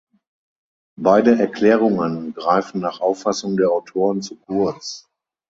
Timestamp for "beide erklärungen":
0.99-2.33